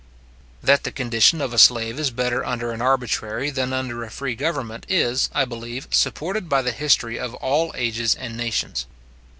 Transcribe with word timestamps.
That 0.63 0.83
the 0.83 0.91
condition 0.91 1.41
of 1.41 1.53
a 1.53 1.59
slave 1.59 1.99
is 1.99 2.09
better 2.09 2.43
under 2.43 2.71
an 2.71 2.81
arbitrary 2.81 3.51
than 3.51 3.71
under 3.71 4.03
a 4.03 4.09
free 4.09 4.33
government, 4.33 4.87
is, 4.89 5.29
I 5.31 5.45
believe, 5.45 5.87
supported 5.91 6.49
by 6.49 6.63
the 6.63 6.71
history 6.71 7.19
of 7.19 7.35
all 7.35 7.71
ages 7.77 8.15
and 8.15 8.35
nations. 8.35 8.87